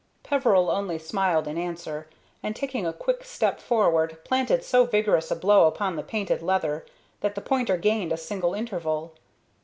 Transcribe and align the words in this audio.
Peveril 0.23 0.71
only 0.71 0.97
smiled 0.97 1.47
in 1.47 1.59
answer, 1.59 2.07
and, 2.41 2.55
taking 2.55 2.87
a 2.87 2.91
quick 2.91 3.21
forward 3.23 4.09
step, 4.13 4.23
planted 4.25 4.63
so 4.63 4.83
vigorous 4.87 5.29
a 5.29 5.35
blow 5.35 5.67
upon 5.67 5.95
the 5.95 6.01
painted 6.01 6.41
leather 6.41 6.87
that 7.19 7.35
the 7.35 7.39
pointer 7.41 7.77
gained 7.77 8.11
a 8.11 8.17
single 8.17 8.55
interval. 8.55 9.13